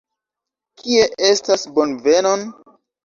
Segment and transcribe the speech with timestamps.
[0.79, 2.49] Kie estas bonvenon?